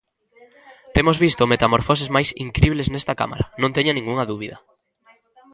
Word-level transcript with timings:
Temos 0.95 1.17
visto 1.25 1.49
metamorfoses 1.51 2.09
máis 2.15 2.29
incribles 2.45 2.87
nesta 2.89 3.13
cámara, 3.21 3.45
non 3.61 3.73
teña 3.75 3.93
ningunha 3.95 4.27
dúbida. 4.31 4.57